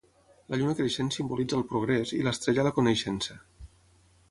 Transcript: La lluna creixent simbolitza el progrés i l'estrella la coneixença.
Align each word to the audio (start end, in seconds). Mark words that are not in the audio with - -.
La 0.53 0.57
lluna 0.61 0.73
creixent 0.79 1.11
simbolitza 1.17 1.59
el 1.59 1.67
progrés 1.73 2.15
i 2.19 2.23
l'estrella 2.29 2.65
la 2.69 2.75
coneixença. 2.81 3.39